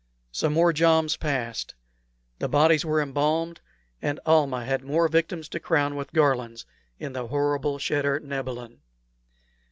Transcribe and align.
Some 0.31 0.53
more 0.53 0.73
joms 0.73 1.15
passed. 1.15 1.75
The 2.39 2.49
bodies 2.49 2.83
were 2.83 3.03
embalmed, 3.03 3.61
and 4.01 4.19
Almah 4.25 4.65
had 4.65 4.83
more 4.83 5.07
victims 5.07 5.47
to 5.49 5.59
crown 5.59 5.95
with 5.95 6.11
garlands 6.11 6.65
in 6.97 7.13
the 7.13 7.27
horrible 7.27 7.77
cheder 7.77 8.19
nebilin. 8.19 8.79